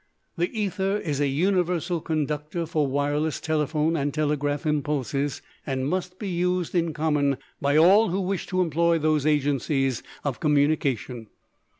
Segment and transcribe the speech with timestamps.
[0.35, 6.27] The ether is a universal conductor for wireless telephone and telegraph impulses and must be
[6.29, 11.27] used in common by all who wish to employ those agencies of communication.